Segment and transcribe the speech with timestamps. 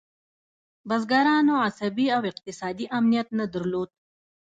[0.87, 3.89] بزګرانو عصبي او اقتصادي امنیت نه درلود.